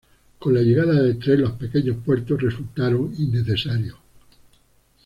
[0.39, 3.99] Con la llegada del tren los pequeños puertos resultaron innecesarios.